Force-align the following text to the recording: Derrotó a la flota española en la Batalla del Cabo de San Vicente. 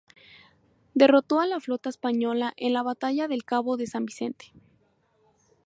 Derrotó 0.95 1.41
a 1.41 1.45
la 1.45 1.59
flota 1.59 1.87
española 1.87 2.53
en 2.57 2.73
la 2.73 2.81
Batalla 2.81 3.27
del 3.27 3.45
Cabo 3.45 3.77
de 3.77 3.85
San 3.85 4.03
Vicente. 4.07 4.51